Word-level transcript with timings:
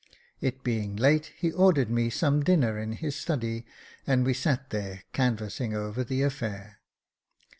It 0.39 0.63
being 0.63 0.95
late, 0.95 1.31
he 1.37 1.51
ordered 1.51 1.91
me 1.91 2.09
some 2.09 2.41
dinner 2.41 2.79
in 2.79 2.93
his 2.93 3.15
study, 3.15 3.67
and 4.07 4.25
we 4.25 4.33
sat 4.33 4.71
there 4.71 5.03
can 5.13 5.35
vassing 5.37 5.75
over 5.75 6.03
the 6.03 6.23
affair. 6.23 6.79